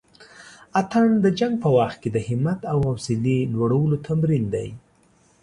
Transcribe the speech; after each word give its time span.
اتڼ 0.79 1.05
د 1.23 1.25
جنګ 1.39 1.53
په 1.63 1.69
وخت 1.77 1.97
کښې 2.01 2.09
د 2.13 2.17
همت 2.27 2.59
او 2.71 2.77
حوصلې 2.87 3.37
لوړلو 3.53 3.97
تمرين 4.07 4.45
دی. 4.53 4.69